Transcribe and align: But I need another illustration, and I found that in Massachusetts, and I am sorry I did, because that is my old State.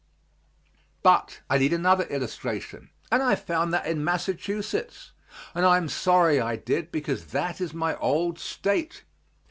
But 1.03 1.41
I 1.47 1.59
need 1.59 1.73
another 1.73 2.05
illustration, 2.05 2.89
and 3.11 3.21
I 3.21 3.35
found 3.35 3.71
that 3.71 3.85
in 3.85 4.03
Massachusetts, 4.03 5.11
and 5.53 5.63
I 5.63 5.77
am 5.77 5.87
sorry 5.89 6.41
I 6.41 6.55
did, 6.55 6.91
because 6.91 7.25
that 7.27 7.61
is 7.61 7.71
my 7.75 7.95
old 7.97 8.39
State. 8.39 9.03